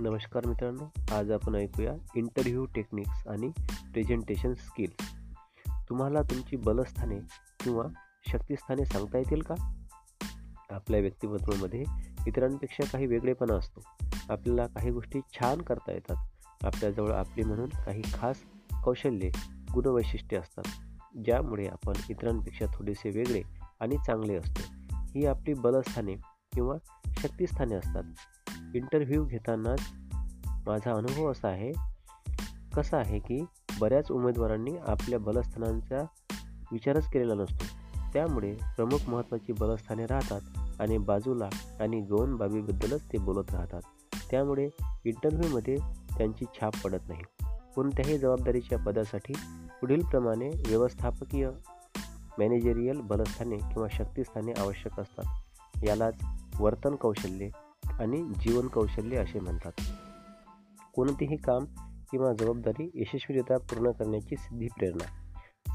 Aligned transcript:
नमस्कार 0.00 0.46
मित्रांनो 0.46 1.14
आज 1.14 1.30
आपण 1.30 1.54
ऐकूया 1.54 1.92
इंटरव्ह्यू 2.14 2.64
टेक्निक्स 2.64 3.26
आणि 3.26 3.48
प्रेझेंटेशन 3.92 4.54
स्किल्स 4.54 5.14
तुम्हाला 5.88 6.22
तुमची 6.22 6.56
बलस्थाने 6.56 7.18
किंवा 7.64 7.84
शक्तिस्थाने 8.28 8.84
सांगता 8.84 9.18
येतील 9.18 9.42
का? 9.42 9.54
आपल्या 10.70 11.00
व्यक्तिमत्वामध्ये 11.00 11.84
इतरांपेक्षा 12.26 12.84
काही 12.84 13.06
वेगळेपणा 13.06 13.54
असतो. 13.54 13.80
आपल्याला 14.30 14.66
काही 14.66 14.90
गोष्टी 14.90 15.20
छान 15.20 15.62
करता 15.62 15.92
येतात. 15.92 16.16
आपल्याजवळ 16.64 17.12
आपली 17.12 17.44
म्हणून 17.44 17.68
काही 17.68 18.02
खास 18.14 18.36
कौशल्ये 18.84 19.30
गुणवैशिष्ट्ये 19.74 20.38
असतात. 20.38 20.64
ज्यामुळे 21.24 21.66
आपण 21.66 21.92
इतरांपेक्षा 22.10 22.66
थोडेसे 22.74 23.10
वेगळे 23.10 23.42
आणि 23.80 23.96
चांगले 24.06 24.34
असतो. 24.34 24.60
ही 25.14 25.26
आपली 25.26 25.54
बलस्थाने 25.54 26.14
किंवा 26.52 26.76
शक्तिस्थाने 27.18 27.74
असतात. 27.74 28.02
इंटरव्ह्यू 28.74 29.24
घेतानाच 29.24 29.80
माझा 30.66 30.92
अनुभव 30.92 31.30
असा 31.30 31.48
आहे 31.48 31.72
कसा 32.74 32.96
आहे 32.96 33.18
की 33.18 33.44
बऱ्याच 33.80 34.10
उमेदवारांनी 34.10 34.76
आपल्या 34.76 35.18
बलस्थानांचा 35.18 36.02
विचारच 36.72 37.10
केलेला 37.10 37.34
नसतो. 37.34 37.64
त्यामुळे 38.12 38.54
प्रमुख 38.54 39.08
महत्त्वाची 39.08 39.52
बलस्थाने 39.52 40.06
राहतात 40.06 40.40
आणि 40.80 40.98
बाजूला 40.98 41.48
आणि 41.80 42.00
गौण 42.00 42.36
बाबीबद्दलच 42.36 43.04
ते 43.12 43.18
बोलत 43.18 43.54
राहतात. 43.54 43.82
त्यामुळे 44.30 44.68
इंटरव्ह्यूमध्ये 45.04 45.76
त्यांची 46.18 46.44
छाप 46.44 46.72
पडत 46.84 47.08
नाही. 47.08 47.22
कोणत्याही 47.74 48.18
जबाबदारीच्या 48.18 48.78
पदासाठी 48.78 49.32
पुढीलप्रमाणे 49.80 50.48
व्यवस्थापकीय 50.48 51.50
मॅनेजेरियल 52.38 53.00
बलस्थाने 53.00 53.56
किंवा 53.56 53.88
शक्तिस्थाने 53.92 54.52
आवश्यक 54.52 55.00
असतात. 55.00 55.24
यालाच 55.88 56.14
वर्तन 56.60 56.94
कौशल्ये 56.94 57.50
आणि 58.00 58.22
जीवन 58.22 58.66
कौशल्य 58.66 59.16
असे 59.16 59.40
म्हणतात. 59.40 59.72
कोणतेही 60.94 61.36
काम 61.36 61.64
किंवा 62.10 62.32
जबाबदारी 62.32 62.90
यशस्वीरित्या 62.94 63.58
पूर्ण 63.58 63.90
करण्याची 63.90 64.36
सिद्धी 64.36 64.66
प्रेरणा. 64.66 65.04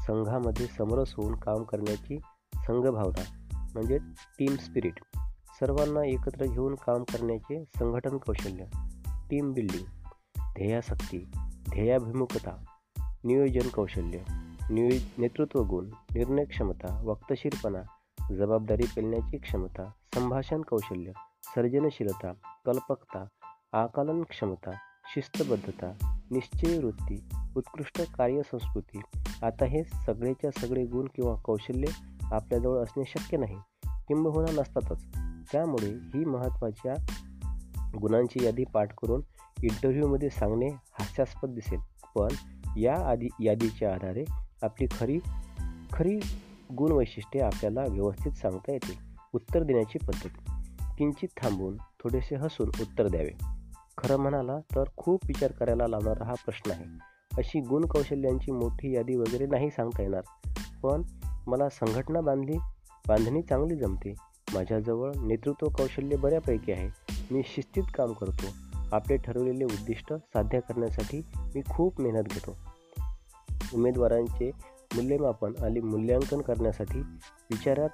संघामध्ये 0.06 0.66
समरस 0.66 1.14
होऊन 1.14 1.34
काम 1.34 1.62
करण्याची 1.62 2.18
संघभावना 2.54 3.22
म्हणजे 3.74 3.98
टीम 4.38 4.56
स्पिरिट 4.56 5.00
सर्वांना 5.60 6.04
एकत्र 6.04 6.44
घेऊन 6.44 6.74
काम 6.74 7.02
करण्याचे 7.02 7.64
संघटन 7.64 8.16
कौशल्य 8.16 8.64
टीम 9.30 9.52
बिल्डिंग 9.52 9.84
ध्येयासक्ती 10.54 11.18
ध्येयाभिमुखता 11.70 12.64
नियोजन 13.24 13.68
कौशल्य 13.68 14.18
नियो 14.70 14.98
नेतृत्व 15.18 15.62
गुण 15.62 15.86
निर्णय 15.86 16.44
क्षमता 16.44 17.02
वक्तशीरपणा 17.04 17.82
जबाबदारी 18.34 18.86
पेलण्याची 18.96 19.38
क्षमता 19.38 19.90
संभाषण 20.14 20.60
कौशल्य 20.60 21.12
सर्जनशीलता 21.54 22.32
कल्पकता 22.66 23.26
आकलन 23.72 24.22
क्षमता 24.22 24.70
शिस्तबद्धता 25.14 26.20
निश्चय 26.30 26.78
वृत्ती 26.78 27.28
उत्कृष्ट 27.56 28.12
कार्यसंस्कृती 28.14 29.00
आता 29.42 29.64
हे 29.64 29.84
सगळेच्या 29.84 30.50
सगळे 30.60 30.84
गुण 30.84 31.06
किंवा 31.14 31.34
कौशल्य 31.44 31.86
आपल्याजवळ 32.22 32.78
असणे 32.78 33.04
शक्य 33.06 33.36
नाही 33.36 33.56
किंबहुना 33.88 34.60
नसतातच. 34.60 35.06
त्यामुळे 35.52 35.90
ही 35.90 36.24
महत्त्वाच्या 36.24 36.94
गुणांची 38.00 38.44
यादी 38.44 38.64
पाठ 38.64 38.94
करून 38.94 39.22
इंटरव्ह्यूमध्ये 39.62 40.30
सांगणे 40.30 40.68
हास्यास्पद 40.68 41.50
दिसेल. 41.50 41.80
पण 42.14 42.28
या 42.78 43.10
आधी 43.10 43.28
यादीच्या 43.40 43.94
आधारे 43.94 44.24
आपली 44.62 44.86
खरी 44.90 45.18
खरी 45.92 46.20
गुणवैशिष्ट्ये 46.74 47.42
आपल्याला 47.42 47.80
व्यवस्थित 47.80 48.32
सांगता 48.32 48.72
येतील. 48.72 48.94
उत्तर 49.34 49.62
देण्याची 49.62 49.98
पद्धत. 49.98 50.50
किंचित 50.98 51.28
थांबून 51.42 51.76
थोडेसे 51.76 52.36
हसून 52.36 52.68
उत्तर 52.68 53.08
द्यावे. 53.08 53.32
खरं 53.98 54.16
म्हणाला 54.16 54.58
तर 54.58 54.84
खूप 54.96 55.20
विचार 55.24 55.52
करायला 55.52 55.86
लावणारा 55.86 56.24
हा 56.24 56.32
प्रश्न 56.32 56.70
आहे. 56.70 56.84
अशी 57.38 57.60
गुण 57.60 57.86
कौशल्यांची 57.86 58.52
मोठी 58.52 58.94
यादी 58.94 59.16
वगैरे 59.16 59.46
नाही 59.46 59.70
सांगता 59.70 60.02
येणार. 60.02 60.22
पण 60.82 61.02
मला 61.46 61.68
संघटना 61.68 62.20
बांधली 62.20 62.58
बांधणी 63.08 63.42
चांगली 63.42 63.76
जमते. 63.76 64.14
माझ्याजवळ 64.54 65.12
नेतृत्व 65.22 65.68
कौशल्य 65.68 66.16
बऱ्यापैकी 66.16 66.72
आहे. 66.72 66.90
मी 67.30 67.42
शिस्तीत 67.44 67.82
काम 67.94 68.12
करतो. 68.12 68.46
आपले 68.92 69.16
ठरवलेले 69.16 69.64
उद्दिष्ट 69.64 70.14
साध्य 70.14 70.60
करण्यासाठी 70.60 71.22
मी 71.36 71.60
खूप 71.68 72.00
मेहनत 72.00 72.22
घेतो. 72.22 72.56
उमेदवारांचे 73.74 74.50
मूल्यमापन 74.94 75.52
आणि 75.62 75.80
मूल्यांकन 75.80 76.40
करण्यासाठी 76.40 76.98
विचारात 77.50 77.88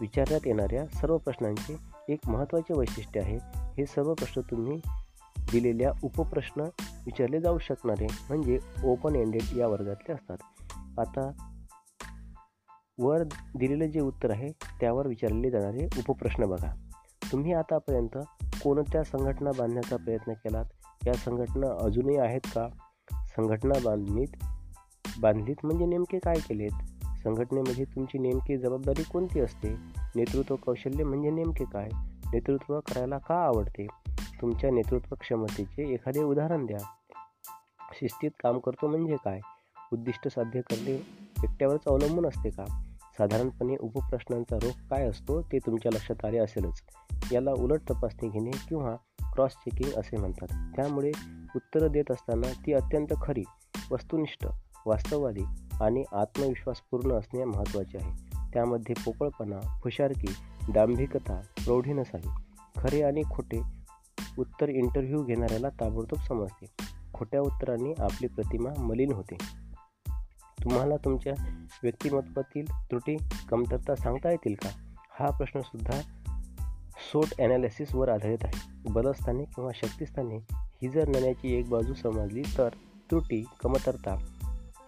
विचारण्यात 0.00 0.40
येणाऱ्या 0.46 0.86
सर्व 0.86 1.16
प्रश्नांचे 1.16 1.89
एक 2.10 2.28
महत्त्वाचे 2.28 2.78
वैशिष्ट्य 2.78 3.20
आहे. 3.20 3.38
हे 3.54 3.86
सर्व 3.86 4.14
प्रश्न 4.14 4.40
तुम्ही 4.40 4.80
दिलेल्या 5.52 5.92
उपप्रश्न 6.04 6.60
विचारले 7.06 7.40
जाऊ 7.40 7.58
शकणारे 7.58 8.04
म्हणजे 8.04 8.58
ओपन 8.84 9.14
एंडेड 9.14 9.56
या 9.56 9.68
वर्गातले 9.68 10.12
असतात. 10.12 10.36
आता 10.98 11.30
वर 12.98 13.22
दिलेले 13.56 13.88
जे 13.88 14.00
उत्तर 14.00 14.30
आहे 14.30 14.48
त्यावर 14.50 15.06
विचारले 15.06 15.50
जाणारे 15.50 15.88
उपप्रश्न 16.08 16.44
बघा. 16.44 16.74
तुम्ही 17.32 17.52
आतापर्यंत 17.52 18.18
कोणत्या 18.62 19.04
संघटना 19.04 19.50
बांधण्याचा 19.58 19.96
प्रयत्न 19.96 20.32
केलात? 20.32 20.64
या 21.06 21.14
संघटना 21.14 21.84
अजूनही 21.84 22.16
आहेत 22.16 22.40
का? 22.46 22.68
संघटना 23.12 23.78
बांधणीत 23.84 24.44
बांधलीत 25.20 25.56
म्हणजे 25.64 25.86
नेमके 25.86 26.18
काय 26.18 26.34
केलेत? 26.34 27.04
संघटनेमध्ये 27.04 27.84
तुमची 27.84 28.18
नेमकी 28.18 28.58
जबाबदारी 28.58 29.02
कोणती 29.02 29.40
असते? 29.40 29.99
नेतृत्व 30.16 30.56
कौशल्य 30.56 31.04
म्हणजे 31.04 31.30
नेमके 31.30 31.64
काय? 31.64 31.88
नेतृत्व 32.32 32.80
करायला 32.80 33.18
का 33.18 33.34
आवडते? 33.34 33.86
तुमच्या 34.40 34.70
नेतृत्व 34.70 35.14
क्षमतेचे 35.20 35.94
एखादे 35.94 36.22
उदाहरण 36.22 36.66
द्या. 36.66 36.78
शिस्तीत 37.92 38.30
काम 38.42 38.58
करतो 38.58 38.88
म्हणजे 38.88 39.16
काय? 39.16 39.40
उद्दिष्ट 39.92 40.28
साध्य 40.28 40.60
करणे 40.60 40.92
एकट्यावरच 41.44 41.80
अवलंबून 41.86 42.26
असते 42.26 42.50
का? 42.50 42.64
साधारणपणे 43.18 43.76
उपप्रश्नांचा 43.80 44.56
रोग 44.56 44.88
काय 44.88 45.08
असतो 45.08 45.42
ते 45.42 45.58
तुमच्या 45.58 45.92
लक्षात 45.94 46.24
आले 46.24 46.38
असेलच. 46.38 46.82
याला 47.32 47.52
उलट 47.52 47.80
तपासणी 47.90 48.28
घेणे 48.28 48.50
किंवा 48.50 48.96
क्रॉस 49.32 49.50
चेकिंग 49.50 49.98
असे 49.98 50.16
म्हणतात. 50.16 50.76
त्यामुळे 50.76 51.12
उत्तरं 51.56 51.92
देत 51.92 52.10
असताना 52.10 52.52
ती 52.66 52.72
अत्यंत 52.72 53.08
खरी 53.22 53.42
वस्तुनिष्ठ 53.90 54.46
वास्तववादी 54.86 55.44
आणि 55.80 56.04
आत्मविश्वासपूर्ण 56.12 57.12
असणे 57.12 57.44
महत्त्वाचे 57.44 57.98
आहे. 57.98 58.29
त्यामध्ये 58.52 58.94
पोकळपणा 59.04 59.80
हुशारकी 59.84 60.34
दांभिकता 60.72 61.40
प्रौढी 61.40 61.92
नसावी 61.92 62.28
खरे 62.80 63.02
आणि 63.02 63.22
खोटे 63.30 63.60
उत्तर 64.38 64.68
इंटरव्ह्यू 64.68 65.24
घेणाऱ्याला 65.24 65.68
ताबडतोब 65.68 66.18
समजते. 66.18 66.66
खोट्या 67.14 67.40
उत्तरांनी 67.40 67.94
आपली 67.98 68.26
प्रतिमा 68.26 68.82
मलिन 68.82 69.12
होते. 69.12 69.36
तुम्हाला 70.64 70.96
तुमच्या 70.96 71.32
व्यक्तिमत्वातील 71.82 72.64
त्रुटी 72.64 73.16
कमतरता 73.48 73.94
सांगता 73.94 74.30
येतील 74.30 74.54
का? 74.54 74.68
हा 75.20 75.30
प्रश्नसुद्धा 75.30 76.00
सोट 77.12 77.40
ॲनालिसिसवर 77.40 78.08
आधारित 78.08 78.38
आहे. 78.42 78.82
बलस्थाने 78.90 79.44
किंवा 79.44 79.70
शक्तिस्थाने 79.74 80.36
ही 80.52 80.88
जर 80.88 81.08
नाण्याची 81.08 81.54
एक 81.54 81.68
बाजू 81.68 81.94
समजली 81.94 82.42
तर 82.58 82.68
त्रुटी 83.10 83.44
कमतरता 83.60 84.14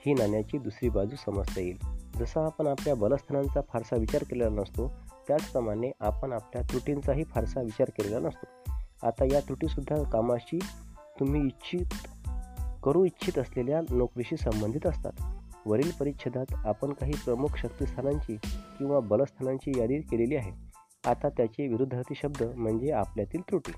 ही 0.06 0.14
नाण्याची 0.14 0.58
दुसरी 0.58 0.88
बाजू 0.88 1.16
समजता 1.16 1.60
येईल. 1.60 1.91
जसा 2.22 2.44
आपण 2.44 2.66
आपल्या 2.66 2.94
बलस्थानांचा 2.94 3.60
फारसा 3.72 3.97
विचार 3.97 4.22
केलेला 4.22 4.49
नसतो 4.49 4.93
त्याचप्रमाणे 5.28 5.91
आपण 6.00 6.33
आपल्या 6.33 6.62
त्रुटींचाही 6.62 7.25
फारसा 7.25 7.60
विचार 7.60 7.91
केलेला 7.91 8.19
नसतो. 8.19 8.72
आता 9.06 9.25
या 9.33 9.41
त्रुटीसुद्धा 9.41 10.10
कामाशी 10.10 10.59
तुम्ही 11.21 11.47
इच्छित 11.47 11.87
करू 12.84 13.05
इच्छित 13.05 13.38
असलेल्या 13.38 13.81
नोकरीशी 13.91 14.37
संबंधित 14.37 14.87
असतात. 14.87 15.12
वरील 15.66 15.91
परिच्छेदात 16.00 16.44
आपण 16.53 16.93
काही 16.93 17.12
प्रमुख 17.12 17.49
शक्तिस्थानांची 17.56 18.37
किंवा 18.78 19.00
बलस्थानांची 19.00 19.80
यादी 19.80 19.98
केलेली 19.98 20.36
आहे. 20.36 20.53
आता 21.10 21.28
त्याचे 21.28 21.68
विरुद्धार्थी 21.68 22.15
शब्द 22.15 22.42
म्हणजे 22.42 22.92
आपल्यातील 22.92 23.41
त्रुटी 23.41 23.72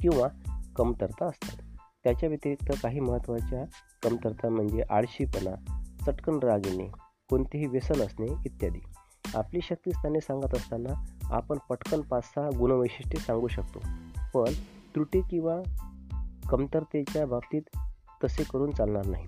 किंवा 0.00 0.28
कमतरता 0.76 1.26
असतात. 1.26 1.62
त्याच्या 2.04 2.28
व्यतिरिक्त 2.28 2.72
काही 2.82 3.00
महत्त्वाच्या 3.00 3.64
कमतरता 4.02 4.48
म्हणजे 4.48 4.82
आळशीपणा 4.90 5.82
चटकन 6.06 6.38
राग 6.38 6.66
येणे 6.66 7.07
कोणतेही 7.30 7.66
व्यसन 7.66 8.00
असणे 8.00 8.26
इत्यादी. 8.26 8.78
आपली 9.34 9.60
शक्तिस्थाने 9.62 10.20
सांगत 10.20 10.54
असताना 10.54 11.04
आपण 11.24 11.58
पटकन 11.70 12.00
पाच 12.00 12.24
सहा 12.24 12.48
गुणवैशिष्ट्ये 12.58 13.20
सांगू 13.20 13.48
शकतो. 13.48 13.78
पण 14.34 14.52
त्रुटी 14.94 15.20
किंवा 15.20 15.56
कमतरतेच्या 16.50 17.26
बाबतीत 17.26 17.62
तसे 18.24 18.42
करून 18.42 18.70
चालणार 18.70 19.06
नाही. 19.06 19.26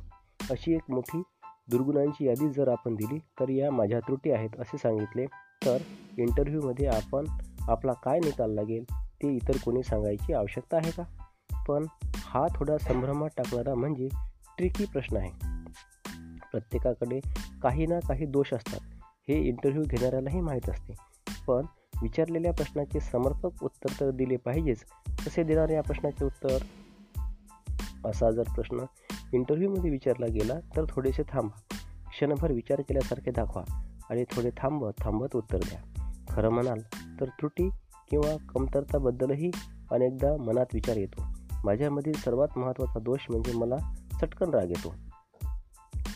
अशी 0.51 0.75
एक 0.75 0.83
मोठी 0.89 1.23
दुर्गुणांची 1.71 2.27
यादी 2.27 2.49
जर 2.49 2.69
आपण 2.69 2.95
दिली 2.95 3.19
तर 3.19 3.49
या 3.49 3.71
माझ्या 3.71 4.01
त्रुटी 4.01 4.31
आहेत 4.31 4.61
असे 4.61 4.79
सांगितले 4.79 5.27
तर 5.67 5.79
इंटरव्ह्यूमध्ये 6.19 6.87
आपण 6.87 7.25
आपला 7.69 7.93
काय 7.93 8.19
निकाल 8.19 8.51
लागेल 8.51 8.85
ते 8.93 9.35
इतर 9.37 9.57
कोणी 9.65 9.83
सांगायची 9.83 10.33
आवश्यकता 10.33 10.77
आहे 10.77 10.91
का? 10.91 11.03
पण 11.69 11.87
हा 12.17 12.47
थोडा 12.55 12.79
संभ्रमात 12.79 13.29
टाकणारा 13.37 13.75
म्हणजे 13.75 14.09
ट्रिकी 14.59 14.85
प्रश्न 14.85 15.17
आहे. 15.17 15.61
प्रत्येकाकडे 16.53 17.21
काही 17.63 17.87
ना 17.87 17.99
काही 18.09 18.27
दोष 18.27 18.55
असतात. 18.55 18.81
हे 19.29 19.41
इंटरव्ह्यू 19.41 19.83
घेणाऱ्यालाही 19.83 20.41
माहीत 20.41 20.71
असते. 20.71 20.93
पण 21.47 21.67
विचारलेल्या 22.03 22.53
प्रश्नाचे 22.53 23.01
समर्पक 23.01 23.65
उत्तर 23.65 24.01
तर 24.01 24.11
दिले 24.11 24.37
पाहिजेच. 24.37 24.85
कसे 25.27 25.43
देणार 25.43 25.69
या 25.69 25.83
प्रश्नाचे 25.83 26.25
उत्तर? 26.25 26.59
असा 28.05 28.31
जर 28.31 28.43
प्रश्न 28.43 28.85
इंटरव्ह्यूमध्ये 29.33 29.91
विचारला 29.91 30.27
गेला 30.27 30.55
तर 30.77 30.85
थोडेसे 30.89 31.23
थांबा. 31.29 31.77
क्षणभर 32.11 32.53
विचार 32.53 32.81
केल्यासारखे 32.81 33.31
दाखवा 33.31 33.63
आणि 34.11 34.25
थोडे 34.25 34.51
थांबत 34.57 34.91
थांबत 35.01 35.37
उत्तर 35.37 35.59
द्या. 35.59 36.13
खरं 36.31 36.49
म्हणाल 36.49 36.81
तर 37.21 37.25
त्रुटी 37.25 37.71
किंवा 38.11 38.37
कमतरताबद्दलही 38.55 39.51
अनेकदा 39.91 40.37
मनात 40.37 40.67
विचार 40.75 40.97
येतो. 40.97 41.23
माझ्यामधील 41.65 42.13
सर्वात 42.13 42.59
महत्त्वाचा 42.59 42.99
दोष 42.99 43.19
म्हणजे 43.31 43.53
मला 43.53 43.77
चटकन 44.21 44.51
राग 44.51 44.69
येतो. 44.69 44.95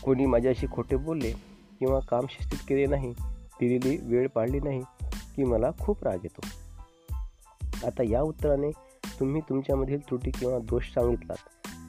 कोणी 0.05 0.25
माझ्याशी 0.25 0.67
खोटे 0.71 0.95
बोलले 0.95 1.31
किंवा 1.79 1.99
काम 1.99 2.25
शिस्तीत 2.29 2.59
केले 2.69 2.85
नाही 2.85 3.11
दिलेली 3.59 3.97
वेळ 4.03 4.27
पाळली 4.27 4.59
नाही 4.59 4.81
की 5.35 5.43
मला 5.43 5.71
खूप 5.79 6.03
राग 6.03 6.17
येतो. 6.23 6.47
आता 7.87 8.03
या 8.03 8.21
उत्तराने 8.21 8.71
तुम्ही 9.19 9.41
तुमच्यामधील 9.49 9.99
त्रुटी 9.99 10.31
किंवा 10.31 10.59
दोष 10.59 10.83
सांगितलात 10.93 11.35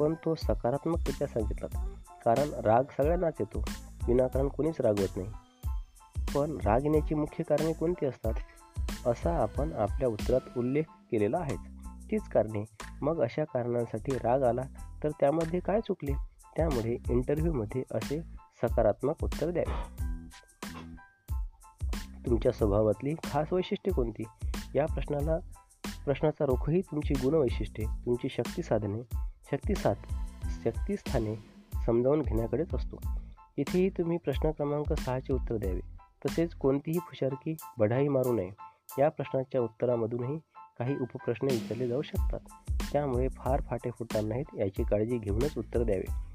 पण 0.01 0.15
तो 0.15 0.35
सकारात्मकरित्या 0.35 1.27
सांगितलात. 1.27 1.89
कारण 2.25 2.49
राग 2.65 2.83
सगळ्यांनाच 2.97 3.35
येतो 3.41 3.65
विनाकारण 4.09 4.49
कोणीच 4.49 4.81
रागवत 4.81 5.17
नाही. 5.17 5.29
पण 6.35 6.59
राग 6.65 6.81
येण्याची 6.83 7.15
मुख्य 7.15 7.45
कारणे 7.45 7.73
कोणती 7.73 8.07
असतात? 8.07 8.35
असा 9.07 9.43
आपण 9.43 9.73
आपल्या 9.73 10.09
उत्तरात 10.09 10.59
उल्लेख 10.59 10.83
केलेला 11.11 11.39
आहे. 11.39 11.57
तीच 12.11 12.23
कारणे. 12.23 12.65
मग 13.03 13.23
अशा 13.23 13.45
कारणांसाठी 13.45 14.13
राग 14.13 14.43
आला 14.43 14.63
तर 15.05 15.11
त्यामध्ये 15.11 15.61
काय 15.61 15.81
चुकले? 15.81 16.36
त्यामुळे 16.57 16.97
इंटरव्ह्यूमध्ये 17.11 17.83
असे 17.91 18.21
सकारात्मक 18.63 19.25
उत्तर 19.25 19.51
द्यावे. 19.51 20.07
तुमच्या 22.27 22.53
स्वभावातली 22.53 23.15
खास 23.25 23.53
वैशिष्ट्ये 23.53 23.95
कोणती? 23.95 24.23
या 24.75 24.87
प्रश्नाला 24.87 25.39
प्रश्नाचा 26.05 26.45
रोखही 26.45 26.81
तुमची 26.81 27.15
गुणवैशिष्ट्ये 27.15 27.87
तुमची 27.87 28.29
शक्ती 28.29 28.63
साधने 28.63 29.03
शक्तिसाध 29.53 29.97
शक्तीस्थाने 30.65 31.35
समजावून 31.87 32.23
घेण्याकडेच 32.23 32.75
असतो. 32.75 32.97
इथेही 33.57 33.89
तुम्ही 33.89 34.19
प्रश्न 34.19 34.51
क्रमांक 34.51 34.93
सहाचे 34.93 35.33
उत्तर 35.33 35.57
द्यावे. 35.57 35.81
तसेच 36.27 36.55
कोणतीही 36.55 36.99
फुशारकी 36.99 37.57
बढाई 37.79 38.09
मारू 38.09 38.33
नये. 38.33 38.51
या 38.99 39.09
प्रश्नाच्या 39.09 39.61
उत्तरामधूनही 39.61 40.39
काही 40.79 40.97
उपप्रश्न 40.97 41.47
विचारले 41.51 41.89
जाऊ 41.89 42.03
शकतात. 42.03 42.41
त्यामुळे 42.93 43.29
फार 43.29 43.61
फाटे 43.61 43.91
फुटणार 43.91 44.25
नाहीत 44.25 44.45
याची 44.59 44.83
काळजी 44.83 45.19
घेऊनच 45.19 45.59
उत्तर 45.59 45.83
द्यावे. 45.83 46.26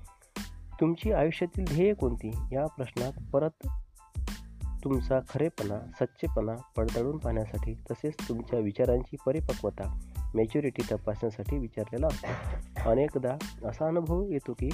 तुमची 0.81 1.11
आयुष्यातील 1.11 1.65
ध्येय 1.65 1.93
कोणती? 1.93 2.31
या 2.51 2.65
प्रश्नात 2.65 3.11
परत 3.33 3.67
तुमचा 4.83 5.19
खरेपणा 5.29 5.79
सच्चेपणा 5.79 6.55
पडताळून 6.77 7.17
पाहण्यासाठी 7.17 7.73
तसेच 7.91 8.13
तुमच्या 8.29 8.59
विचारांची 8.59 9.17
परिपक्वता 9.25 9.99
मॅच्युरिटी 10.35 10.81
तपासण्यासाठी 10.91 11.57
विचारलेला 11.57 12.07
असतो. 12.07 12.27
अनेकदा 12.89 13.37
असा 13.65 13.87
अनुभव 13.87 14.29
येतो 14.31 14.53
की 14.53 14.69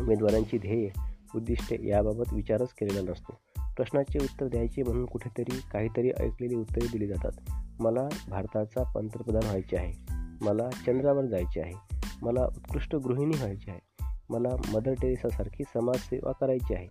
उमेदवारांची 0.00 0.58
ध्येय 0.58 0.88
उद्दिष्टे 1.34 1.76
याबाबत 1.88 2.32
विचारच 2.32 2.68
केलेला 2.68 3.10
नसतो. 3.10 3.32
प्रश्नाचे 3.76 4.18
उत्तर 4.18 4.48
द्यायचे 4.48 4.82
म्हणून 4.82 5.04
कुठेतरी 5.04 5.60
काहीतरी 5.72 6.10
ऐकलेली 6.20 6.54
उत्तरे 6.54 6.86
दिली 6.86 7.06
जातात. 7.06 7.52
मला 7.80 8.08
भारताचा 8.28 8.92
पंतप्रधान 8.92 9.42
व्हायचे 9.44 9.76
आहे. 9.76 9.92
मला 10.40 10.70
चंद्रावर 10.70 11.24
जायचे 11.24 11.60
आहे. 11.60 11.96
मला 12.22 12.44
उत्कृष्ट 12.44 12.96
गृहिणी 12.96 13.36
व्हायची 13.36 13.70
आहे. 13.70 13.87
मला 14.30 14.48
मदर 14.74 14.92
टेरेसासारखी 14.92 15.64
समाजसेवा 15.64 16.32
करायची 16.32 16.74
आहे. 16.74 16.88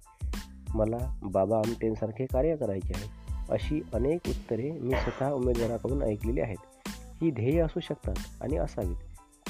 मला 0.75 1.19
बाबा 1.23 1.57
आमटेंसारखे 1.57 2.25
कार्य 2.25 2.55
करायचे 2.55 2.93
आहे. 2.95 3.27
अशी 3.49 3.81
अनेक 3.93 4.21
उत्तरे 4.27 4.71
मी 4.71 4.91
स्वतः 4.91 5.31
उमेदवाराकडून 5.31 6.03
ऐकलेली 6.03 6.41
आहेत. 6.41 6.89
ही 7.21 7.31
ध्येय 7.31 7.59
असू 7.59 7.79
शकतात 7.79 8.15
आणि 8.41 8.57
असावीत. 8.57 8.95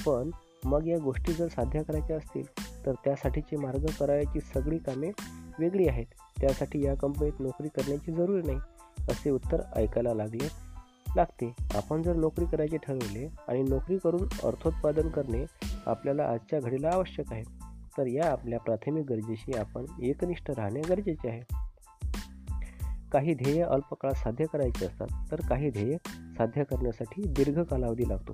पण 0.07 0.29
मग 0.65 0.87
या 0.87 0.97
गोष्टी 0.97 1.33
जर 1.33 1.47
साध्य 1.47 1.83
करायच्या 1.83 2.17
असतील 2.17 2.45
तर 2.85 2.93
त्यासाठीचे 2.93 3.57
मार्ग 3.57 3.85
करायची 3.99 4.39
सगळी 4.39 4.77
कामे 4.77 5.11
वेगळी 5.59 5.87
आहेत. 5.87 6.05
त्यासाठी 6.39 6.85
या 6.85 6.95
कंपनीत 6.95 7.39
नोकरी 7.39 7.67
करण्याची 7.67 8.11
जरूर 8.11 8.41
नाही 8.45 8.57
असे 9.09 9.29
उत्तर 9.29 9.61
ऐकायला 9.75 10.13
लागले 10.13 10.47
लागते. 11.15 11.53
आपण 11.75 12.01
जर 12.01 12.15
नोकरी 12.15 12.45
करायचे 12.45 12.77
ठरवले 12.77 13.27
आणि 13.47 13.63
नोकरी 13.63 13.97
करून 13.97 14.27
अर्थोत्पादन 14.43 15.09
करणे 15.09 15.45
आपल्याला 15.85 16.23
आजच्या 16.23 16.59
घडीला 16.59 16.89
आवश्यक 16.89 17.33
आहे. 17.33 17.56
तर 17.97 18.07
या 18.07 18.31
आपल्या 18.31 18.59
प्राथमिक 18.59 19.05
गरजेशी 19.05 19.57
आपण 19.57 19.85
एकनिष्ठ 20.01 20.51
राहणे 20.51 20.81
गरजेचे 20.81 21.29
आहे. 21.29 21.41
काही 23.11 23.33
ध्येय 23.33 23.63
अल्पकाळात 23.63 24.15
साध्य 24.15 24.45
करायचे 24.45 24.85
असतात 24.85 25.07
तर 25.31 25.41
काही 25.49 25.69
ध्येय 25.69 25.97
साध्य 26.37 26.63
करण्यासाठी 26.63 27.21
दीर्घ 27.27 27.61
कालावधी 27.61 28.09
लागतो. 28.09 28.33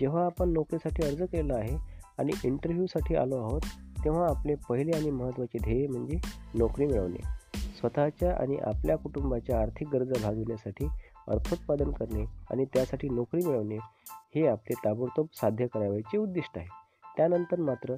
जेव्हा 0.00 0.24
आपण 0.24 0.48
नोकरीसाठी 0.48 1.02
अर्ज 1.06 1.22
केला 1.22 1.54
आहे 1.54 1.76
आणि 2.18 2.32
इंटरव्ह्यूसाठी 2.44 3.14
आलो 3.14 3.36
आहोत 3.36 3.60
तेव्हा 4.04 4.28
आपले 4.28 4.54
पहिले 4.54 4.96
आणि 4.96 5.10
महत्त्वाचे 5.10 5.58
ध्येय 5.58 5.86
म्हणजे 5.86 6.18
नोकरी 6.54 6.86
मिळवणे. 6.86 7.42
स्वतःच्या 7.58 8.34
आणि 8.34 8.56
आपल्या 8.56 8.96
कुटुंबाच्या 8.96 9.60
आर्थिक 9.60 9.88
गरजा 9.88 10.22
भागविण्यासाठी 10.22 10.86
अर्थोत्पादन 11.28 11.90
करणे 11.90 12.24
आणि 12.50 12.64
त्यासाठी 12.64 13.08
नोकरी 13.08 13.46
मिळवणे 13.46 13.76
हे 14.34 14.46
आपले 14.46 14.74
ताबडतोब 14.84 15.26
साध्य 15.34 15.66
करावयाचे 15.66 16.18
उद्दिष्ट 16.18 16.58
आहे. 16.58 16.81
त्यानंतर 17.16 17.60
मात्र 17.60 17.94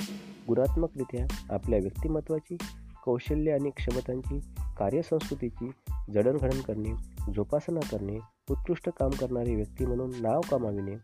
गुणात्मकरित्या 0.49 1.55
आपल्या 1.55 1.79
व्यक्तिमत्वाची 1.79 2.57
कौशल्य 3.05 3.53
आणि 3.53 3.71
क्षमतांची 3.71 4.41
कार्यसंस्कृतीची 4.79 5.71
जडणघडण 6.15 6.61
करणे 6.61 6.95
जोपासना 7.35 7.81
करणे 7.81 8.19
उत्कृष्ट 8.51 8.89
काम 8.89 9.11
करणारी 9.11 9.55
व्यक्ती 9.55 9.87
म्हणून 9.87 10.11
नाव 10.21 10.41
कमाविणे 10.51 10.97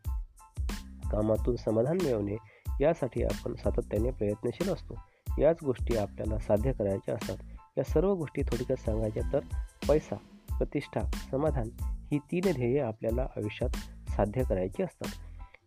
कामातून 1.10 1.56
समाधान 1.56 1.98
मिळवणे 2.02 2.36
यासाठी 2.80 3.22
आपण 3.22 3.54
सातत्याने 3.54 4.10
प्रयत्नशील 4.10 4.68
असतो. 4.68 4.94
याच 5.38 5.56
गोष्टी 5.64 5.96
आपल्याला 5.96 6.38
साध्य 6.38 6.72
करायच्या 6.72 7.14
असतात. 7.14 7.36
या 7.78 7.84
सर्व 7.84 8.14
गोष्टी 8.14 8.42
थोडक्यात 8.42 8.76
सांगायच्या 8.76 9.22
तर 9.32 9.40
पैसा 9.88 10.16
प्रतिष्ठा 10.58 11.00
समाधान 11.30 11.68
ही 11.82 12.18
तीन 12.18 12.52
ध्येय 12.52 12.80
आपल्याला 12.80 13.22
आयुष्यात 13.22 13.70
साध्य 14.10 14.44
करायची 14.44 14.82
असतात. 14.82 15.08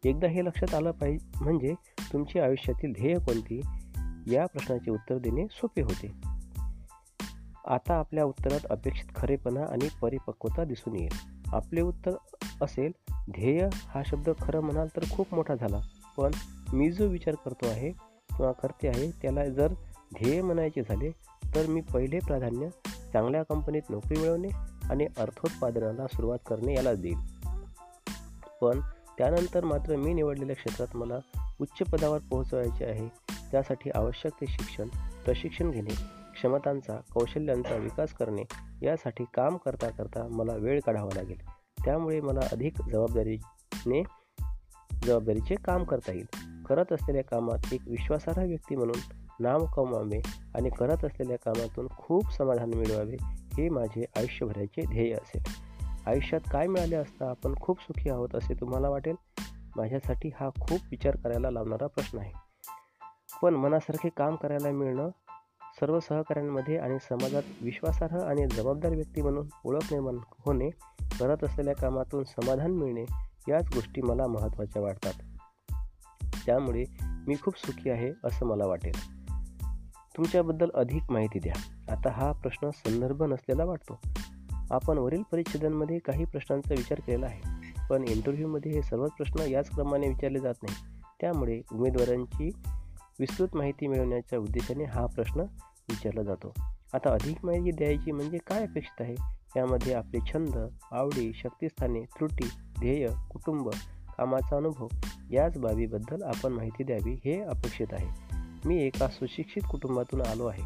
एकदा 0.05 0.27
हे 0.27 0.45
लक्षात 0.45 0.73
आलं 0.73 0.91
पाहिजे 0.91 1.27
म्हणजे 1.41 1.73
तुमची 2.11 2.39
आयुष्यातील 2.39 2.93
ध्येय 2.93 3.15
कोणती? 3.15 3.61
या 4.33 4.45
प्रश्नाचे 4.45 4.91
उत्तर 4.91 5.17
देणे 5.17 5.47
सोपे 5.51 5.81
होते. 5.81 6.11
आता 7.67 7.93
आपल्या 7.93 8.25
उत्तरात 8.25 8.59
अपेक्षित 8.69 9.15
खरेपणा 9.15 9.65
आणि 9.65 9.87
परिपक्वता 10.01 10.63
दिसून 10.63 10.95
येईल. 10.95 11.13
आपले 11.47 11.81
उत्तर 11.81 12.11
असेल 12.61 12.91
ध्येय 13.31 13.69
हा 13.73 14.03
शब्द 14.05 14.29
खरं 14.41 14.59
म्हणाल 14.59 14.87
तर 14.87 15.01
खूप 15.11 15.33
मोठा 15.33 15.55
झाला. 15.55 15.81
पण 16.17 16.31
मी 16.73 16.91
जो 16.91 17.07
विचार 17.07 17.35
करतो 17.35 17.67
आहे 17.67 17.91
किंवा 17.91 18.51
करते 18.51 18.87
आहे 18.87 19.11
त्याला 19.11 19.49
जर 19.49 19.67
ध्येय 20.13 20.41
म्हणायचे 20.41 20.81
झाले 20.81 21.11
तर 21.55 21.65
मी 21.65 21.81
पहिले 21.81 22.19
प्राधान्य 22.19 22.69
चांगल्या 23.13 23.43
कंपनीत 23.43 23.81
नोकरी 23.89 24.19
मिळवणे 24.19 24.47
आणि 24.89 25.07
अर्थोत्पादनाला 25.17 26.07
सुरुवात 26.07 26.39
करणे 26.47 26.73
याला 26.73 26.93
देईल. 26.93 27.17
पण 28.61 28.79
त्यानंतर 29.17 29.63
मात्र 29.63 29.95
मी 29.95 30.13
निवडलेल्या 30.13 30.55
क्षेत्रात 30.55 30.95
मला 30.95 31.17
उच्च 31.61 31.89
पदावर 31.89 32.19
पोहोचवायचे 32.19 32.85
आहे. 32.85 33.07
त्यासाठी 33.51 33.89
आवश्यक 33.95 34.31
ते 34.41 34.45
शिक्षण 34.47 34.87
प्रशिक्षण 35.25 35.71
घेणे 35.71 35.93
क्षमतांचा 36.33 36.99
कौशल्यांचा 37.13 37.75
विकास 37.75 38.13
करणे 38.13 38.43
यासाठी 38.81 39.23
काम 39.33 39.57
करता 39.57 39.89
करता 39.89 40.27
मला 40.27 40.55
वेळ 40.55 40.79
काढावा 40.85 41.09
लागेल. 41.15 41.41
त्यामुळे 41.85 42.21
मला 42.21 42.39
अधिक 42.51 42.81
जबाबदारीने 42.81 44.03
जबाबदारीचे 45.03 45.55
काम 45.55 45.83
करता 45.83 46.11
येईल. 46.11 46.25
करत 46.63 46.93
असलेल्या 46.93 47.23
कामात 47.23 47.73
एक 47.73 47.81
विश्वासार्ह 47.87 48.47
व्यक्ती 48.47 48.75
म्हणून 48.75 49.23
नाव 49.39 49.65
कमवावे 49.65 50.21
आणि 50.55 50.69
करत 50.69 51.05
असलेल्या 51.05 51.37
कामातून 51.37 51.87
खूप 51.87 52.31
समाधान 52.31 52.73
मिळवावे 52.73 53.17
हे 53.23 53.69
माझे 53.69 54.05
आयुष्यभराचे 54.17 54.81
ध्येय 54.81 55.13
असेल. 55.13 55.62
आयुष्यात 56.07 56.41
काय 56.51 56.67
मिळाले 56.67 56.95
असता 56.95 57.29
आपण 57.29 57.53
खूप 57.61 57.81
सुखी 57.81 58.09
आहोत 58.09 58.29
असे 58.35 58.53
तुम्हाला 58.53 58.89
वाटेल? 58.89 59.15
माझ्यासाठी 59.75 60.31
हा 60.39 60.49
खूप 60.49 60.79
विचार 60.91 61.15
करायला 61.15 61.51
लावणारा 61.51 61.87
प्रश्न 61.87 62.17
आहे. 62.17 62.31
पण 63.41 63.53
मनासारखे 63.53 64.09
काम 64.09 64.35
करायला 64.35 64.71
मिळणं 64.71 65.09
सर्व 65.79 65.99
सहकाऱ्यांमध्ये 65.99 66.77
आणि 66.77 66.97
समाजात 66.99 67.43
विश्वासार्ह 67.61 68.21
आणि 68.21 68.47
जबाबदार 68.47 68.95
व्यक्ती 68.95 69.21
म्हणून 69.21 69.47
ओळख 69.65 69.83
निर्माण 69.83 70.17
होणे 70.45 70.69
करत 71.19 71.43
असलेल्या 71.43 71.75
कामातून 71.75 72.23
समाधान 72.23 72.71
मिळणे 72.71 73.05
याच 73.49 73.75
गोष्टी 73.75 74.01
मला 74.01 74.27
महत्त्वाच्या 74.27 74.81
वाटतात. 74.81 75.13
त्यामुळे 76.45 76.83
मी 77.01 77.35
खूप 77.41 77.57
सुखी 77.57 77.89
आहे 77.89 78.11
असं 78.23 78.45
मला 78.45 78.65
वाटेल. 78.65 79.23
तुमच्याबद्दल 80.17 80.69
अधिक 80.73 81.11
माहिती 81.11 81.39
द्या. 81.39 81.85
आता 81.93 82.11
हा 82.11 82.31
प्रश्न 82.31 82.69
संदर्भ 82.69 83.23
नसलेला 83.23 83.65
वाटतो. 83.65 83.99
आपण 84.71 84.97
वरील 84.97 85.21
परिच्छेदांमध्ये 85.31 85.99
काही 85.99 86.25
प्रश्नांचा 86.25 86.73
विचार 86.77 86.99
केलेला 86.99 87.25
आहे 87.25 87.41
पण 87.89 88.03
इंटरव्ह्यूमध्ये 88.03 88.71
हे 88.71 88.81
सर्वच 88.81 89.11
प्रश्न 89.11 89.39
याच 89.39 89.69
क्रमाने 89.69 90.07
विचारले 90.07 90.39
जात 90.39 90.53
नाही 90.63 90.75
त्यामुळे 91.21 91.61
उमेदवारांची 91.71 92.51
विस्तृत 93.19 93.47
माहिती 93.53 93.87
मिळवण्याच्या 93.87 94.39
उद्देशाने 94.39 94.83
हा 94.83 95.05
प्रश्न 95.05 95.39
विचारला 95.89 96.23
जातो. 96.23 96.53
आता 96.93 97.09
अधिक 97.09 97.45
माहिती 97.45 97.71
द्यायची 97.71 98.11
म्हणजे 98.11 98.37
काय 98.37 98.63
अपेक्षित 98.63 99.01
आहे? 99.01 99.15
यामध्ये 99.57 99.93
आपले 99.93 100.19
छंद 100.33 100.67
आवडी 100.91 101.31
शक्तिस्थाने 101.35 102.01
त्रुटी 102.01 102.49
ध्येय 102.79 103.07
कुटुंब 103.07 103.69
कामाचा 104.17 104.57
अनुभव 104.57 104.87
याच 105.31 105.57
बाबीबद्दल 105.57 106.23
आपण 106.23 106.53
माहिती 106.53 106.83
द्यावी 106.83 107.13
हे 107.25 107.41
अपेक्षित 107.41 107.87
आहे. 107.91 108.33
मी 108.65 108.83
एका 108.83 109.07
सुशिक्षित 109.07 109.61
कुटुंबातून 109.71 110.21
आलो 110.21 110.45
आहे. 110.45 110.63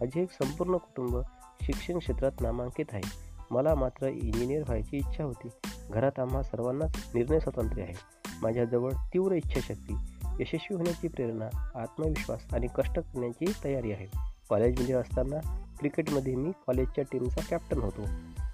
अजय 0.00 0.20
एक 0.20 0.30
संपूर्ण 0.30 0.76
कुटुंब 0.76 1.18
शिक्षण 1.62 1.98
क्षेत्रात 1.98 2.32
नामांकित 2.40 2.84
आहे. 2.92 3.29
मला 3.50 3.74
मात्र 3.74 4.06
इंजिनियर 4.06 4.62
व्हायची 4.66 4.96
इच्छा 4.96 5.24
होती. 5.24 5.48
घरात 5.90 6.18
आम्हा 6.18 6.42
सर्वांनाच 6.42 7.10
निर्णय 7.14 7.40
स्वातंत्र्य 7.40 7.82
आहे. 7.82 7.92
माझ्याजवळ 8.42 8.90
तीव्र 8.90 9.32
इच्छाशक्ती 9.32 9.94
यशस्वी 10.40 10.74
होण्याची 10.74 11.08
प्रेरणा 11.08 11.70
आत्मविश्वास 11.74 12.54
आणि 12.54 12.66
कष्ट 12.66 12.98
करण्याची 12.98 13.52
तयारी 13.64 13.92
आहे. 13.92 14.06
कॉलेजमध्ये 14.50 14.94
असताना 14.94 15.64
क्रिकेटमध्ये 15.78 16.34
मी 16.34 16.50
कॉलेजच्या 16.66 17.04
टीमचा 17.12 17.40
कॅप्टन 17.50 17.78
होतो. 17.78 18.02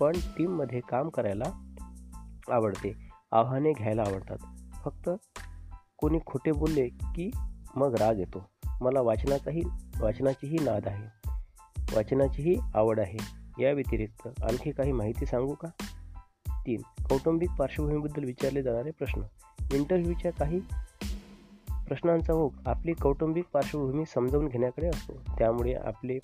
पण 0.00 0.12
टीममध्ये 0.12 0.80
काम 0.80 1.08
करायला 1.08 1.44
आवडते. 2.50 3.10
आव्हाने 3.32 3.72
घ्यायला 3.72 4.02
आवडतात. 4.02 4.36
फक्त 4.84 5.10
कोणी 5.98 6.18
खोटे 6.26 6.52
बोलले 6.52 6.88
की 6.88 7.30
मग 7.76 7.94
राग 7.94 8.18
येतो. 8.18 8.50
मला 8.80 9.00
वाचनाचाही 9.00 9.62
वाचनाचीही 10.00 10.58
नाद 10.58 10.88
आहे. 10.88 11.30
वाचनाचीही 11.96 12.56
आवड 12.74 13.00
आहे. 13.00 13.45
या 13.60 13.72
व्यतिरिक्त 13.72 14.26
आणखी 14.26 14.70
काही 14.70 14.92
माहिती 14.92 15.26
सांगू 15.26 15.54
का? 15.54 15.68
तीन. 16.66 16.80
कौटुंबिक 17.10 17.50
पार्श्वभूमीबद्दल 17.50 18.24
विचारले 18.24 18.62
जाणारे 18.62 18.90
प्रश्न. 18.90 19.22
इंटरव्ह्यूच्या 19.74 20.32
काही 20.32 20.60
प्रश्नांचा 21.70 22.32
ओघ 22.32 22.68
आपली 22.68 22.92
कौटुंबिक 22.92 23.44
पार्श्वभूमी 23.52 24.06
समजावून 24.06 24.48
घेण्याकडे 24.48 24.86
असतो. 24.86 25.12
त्यामुळे 25.38 25.74
आपले 25.74 26.18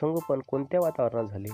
संगोपन 0.00 0.38
कोणत्या 0.38 0.80
वातावरणात 0.82 1.24
झाले? 1.24 1.48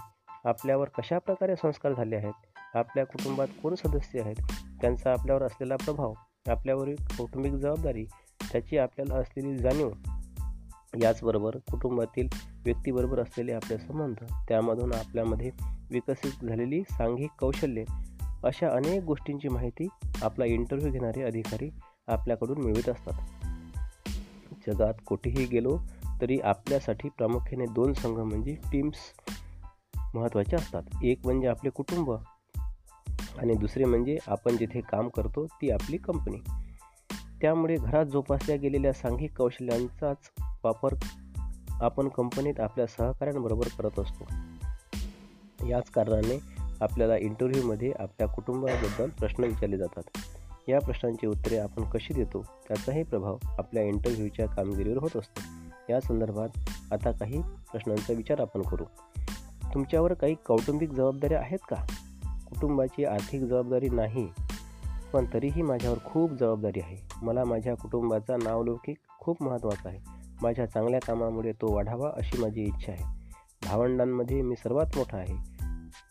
आपल्यावर 0.45 0.89
कशा 0.89 1.19
प्रकारे 1.19 1.57
संस्कार 1.57 1.93
झाले 1.93 2.17
आहेत? 2.17 2.59
आपल्या 2.75 3.07
कुटुंबात 3.07 3.49
कोण 3.63 3.75
सदस्य 3.75 4.21
आहेत? 4.21 4.37
त्यांचा 4.81 5.13
आपल्यावर 5.13 5.43
असलेला 5.43 5.77
प्रभाव 5.77 6.13
आपल्यावरील 6.49 6.97
कौटुंबिक 7.19 7.53
जबाबदारी 7.53 8.05
त्याची 8.53 8.79
आपल्याला 8.79 9.15
असलेली 9.15 9.59
जाणीव 9.59 9.91
याचबरोबर 11.03 11.57
कुटुंबातील 11.57 12.29
व्यक्तीबरोबर 12.65 13.21
असलेले 13.21 13.53
आपले 13.53 13.79
संबंध 13.79 14.15
त्यामधून 14.49 14.93
आपल्यामध्ये 14.93 15.51
विकसित 15.91 16.45
झालेली 16.45 16.83
सांघिक 16.83 17.31
कौशल्ये 17.39 17.85
अशा 18.45 18.69
अनेक 18.69 19.03
गोष्टींची 19.03 19.49
माहिती 19.49 19.89
आपला 20.23 20.45
इंटरव्ह्यू 20.45 20.93
घेणारे 20.93 21.23
अधिकारी 21.23 21.71
आपल्याकडून 22.09 22.59
मिळवित 22.59 22.89
असतात. 22.89 23.13
जगात 24.67 24.95
कुठेही 25.07 25.47
गेलो 25.47 25.79
तरी 26.21 26.41
आपल्यासाठी 26.41 27.09
प्रामुख्याने 27.09 27.67
दोन 27.67 27.93
संघ 27.93 28.19
म्हणजे 28.19 28.55
टीम्स 28.55 28.97
महत्त्वाचे 30.15 30.57
असतात. 30.57 30.83
एक 31.03 31.21
म्हणजे 31.25 31.49
आपले 31.49 31.71
कुटुंब 31.71 32.13
आणि 33.39 33.55
दुसरे 33.55 33.85
म्हणजे 33.85 34.19
आपण 34.27 34.57
जिथे 34.57 34.81
काम 34.81 35.09
करतो 35.09 35.47
ती 35.47 35.71
आपली 35.71 35.97
कंपनी 35.97 36.39
त्यामुळे 37.43 37.77
घरात 37.77 38.07
जोपासल्या 38.07 38.57
गेलेल्या 38.57 38.93
सांघिक 38.93 39.39
कौशल्यांचाच 39.39 40.17
वापर 40.65 40.95
आपण 41.81 42.09
कंपनीत 42.09 42.61
आपल्या 42.61 42.87
सहकाऱ्यांबरोबर 42.87 43.69
करत 43.79 43.99
असतो. 43.99 44.25
याच 45.67 45.91
कारणाने 45.91 46.41
आपल्याला 46.81 47.17
इंटरव्ह्यूमध्ये 47.17 47.93
आपल्या 47.99 48.29
कुटुंबाबद्दल 48.29 49.09
प्रश्न 49.09 49.45
विचारले 49.45 49.77
जातात. 49.77 50.03
या 50.69 50.81
प्रश्नांची 50.81 51.27
उत्तरे 51.27 51.59
आपण 51.59 51.83
कशी 51.83 52.15
देतो 52.15 52.45
त्याचाही 52.69 53.03
प्रभाव 53.03 53.37
आपल्या 53.45 53.83
इंटरव्ह्यूच्या 53.83 54.47
कामगिरीवर 54.47 54.97
होत 54.97 55.17
असतो. 55.17 55.41
या 55.93 56.01
संदर्भात 56.01 56.49
आता 56.93 57.11
काही 57.11 57.43
प्रश्नांचा 57.43 58.13
विचार 58.13 58.41
आपण 58.41 58.63
करू. 58.63 58.85
तुमच्यावर 59.75 60.15
काही 60.15 60.35
कौटुंबिक 60.35 60.93
जबाबदाऱ्या 60.93 61.41
आहेत 61.41 61.59
का? 61.69 61.77
कुटुंबाची 62.49 63.05
आर्थिक 63.05 63.43
जबाबदारी 63.43 63.89
नाही 63.89 64.29
पण 65.13 65.25
तरीही 65.35 65.63
माझ्यावर 65.63 65.99
खूप 66.05 66.31
जबाबदारी 66.31 66.81
आहे. 66.81 66.97
मला 67.23 67.45
माझ्या 67.45 67.75
कुटुंबाचा 67.75 68.37
नावलौकिक 68.37 68.97
खूप 69.19 69.43
महत्त्वाचा 69.43 69.89
आहे. 69.89 70.20
माझ्या 70.43 70.67
चांगल्या 70.67 71.01
कामामुळे 71.01 71.53
तो 71.53 71.75
वाढावा 71.75 72.11
अशी 72.17 72.43
माझी 72.43 72.63
इच्छा 72.63 72.93
आहे. 72.93 73.03
भावंडांमध्ये 73.67 74.43
मी 74.43 74.57
सर्वात 74.57 74.87
मोठा 74.97 75.19
आहे. 75.19 75.35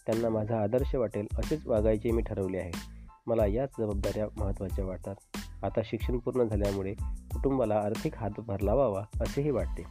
त्यांना 0.06 0.30
माझा 0.30 0.62
आदर्श 0.62 0.96
वाटेल 0.96 1.28
असेच 1.38 1.68
वागायचे 1.68 2.12
मी 2.12 2.22
ठरवले 2.22 2.58
आहे. 2.58 2.72
मला 3.28 3.46
याच 3.46 3.70
जबाबदाऱ्या 3.80 4.28
महत्त्वाच्या 4.38 4.86
वाटतात. 4.86 5.16
आता 5.64 5.82
शिक्षण 5.86 6.18
पूर्ण 6.18 6.44
झाल्यामुळे 6.44 6.94
कुटुंबाला 7.34 7.76
आर्थिक 7.76 8.16
हातभार 8.16 8.60
लावावा 8.60 9.06
असेही 9.22 9.52
वाटते. 9.52 9.84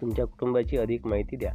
तुमच्या 0.00 0.24
कुटुंबाची 0.24 0.76
अधिक 0.76 1.06
माहिती 1.06 1.36
द्या. 1.36 1.52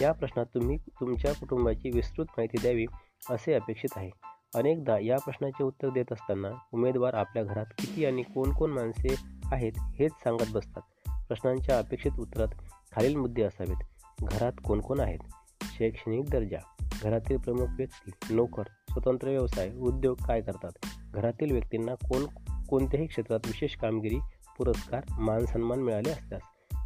या 0.00 0.12
प्रश्नात 0.12 0.46
तुम्ही 0.54 0.76
तुमच्या 0.76 1.32
कुटुंबाची 1.32 1.90
विस्तृत 1.90 2.26
माहिती 2.30 2.56
द्यावी 2.62 2.86
असे 3.30 3.54
अपेक्षित 3.54 3.90
आहे. 3.96 4.10
अनेकदा 4.54 4.98
या 4.98 5.18
प्रश्नाचे 5.18 5.64
उत्तर 5.64 5.88
देत 5.88 6.12
असताना 6.12 6.48
उमेदवार 6.74 7.14
आपल्या 7.14 7.44
घरात 7.44 7.66
किती 7.78 8.06
आणि 8.06 8.22
कोण 8.22 8.52
कोण 8.52 8.70
माणसे 8.70 9.14
आहेत 9.52 9.72
हेच 9.78 10.12
सांगत 10.12 10.52
बसतात. 10.52 10.82
प्रश्नांच्या 11.28 11.78
अपेक्षित 11.78 12.10
उत्तरात 12.18 12.48
खालील 12.92 13.16
मुद्दे 13.16 13.42
असावेत. 13.42 13.76
घरात 14.22 14.52
कोण 14.64 14.80
कोण 14.80 15.00
आहेत? 15.00 15.18
शैक्षणिक 15.62 16.30
दर्जा 16.30 16.84
घरातील 17.02 17.36
प्रमुख 17.36 17.66
व्यक्ती 17.76 18.34
नोकर 18.34 18.62
स्वतंत्र 18.62 19.28
व्यवसाय 19.28 19.72
उद्योग 19.72 20.16
काय 20.16 20.40
करतात? 20.40 20.70
घरातील 21.14 21.52
व्यक्तींना 21.52 21.94
कोण 21.94 22.26
कोणत्याही 22.68 23.06
क्षेत्रात 23.06 23.40
विशेष 23.46 23.76
कामगिरी 23.76 24.18
पुरस्कार 24.58 25.02
मान 25.18 25.44
सन्मान 25.44 25.78
मिळाले 25.78 26.10
असल्यास 26.10 26.42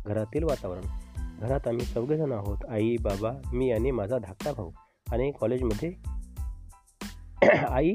घरातील 0.06 0.44
वातावरण. 0.44 0.80
घरात 1.40 1.68
आम्ही 1.68 1.86
चौघेजण 1.86 2.32
आहोत. 2.32 2.58
आई 2.70 2.96
बाबा 2.96 3.32
मी 3.52 3.72
आणि 3.72 3.90
माझा 3.90 4.18
धाकटा 4.18 4.52
भाऊ. 4.52 4.70
आणि 5.12 5.32
कॉलेजमध्ये 5.40 5.92
आई 7.68 7.94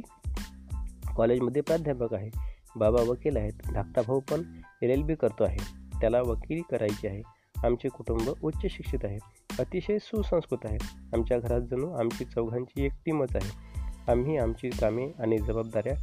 कॉलेजमध्ये 1.15 1.61
प्राध्यापक 1.61 2.13
आहे. 2.13 2.29
बाबा 2.75 3.01
वकील 3.01 3.37
आहेत. 3.37 3.53
धाकटा 3.73 4.01
भाऊ 4.01 4.19
पण 4.19 4.41
एल 4.81 4.89
एल 4.89 5.03
बी 5.03 5.15
करतो 5.15 5.43
आहे. 5.43 5.86
त्याला 6.01 6.21
वकिली 6.21 6.61
करायची 6.71 7.07
आहे. 7.07 7.21
आमचे 7.67 7.89
कुटुंब 7.89 8.29
उच्च 8.43 8.61
शिक्षित 8.61 8.99
आहे. 9.03 9.17
अतिशय 9.59 9.97
सुसंस्कृत 9.99 10.57
आहे. 10.63 10.77
आमच्या 11.13 11.39
घरात 11.39 11.61
जणू 11.61 11.91
आमची 11.91 12.25
चौघांची 12.25 12.85
एक 12.85 12.91
टीमच 13.05 13.35
आहे. 13.35 13.67
आम्ही 14.11 14.37
आमची 14.37 14.69
कामे 14.69 15.11
आणि 15.19 15.37
जबाबदाऱ्या 15.37 15.93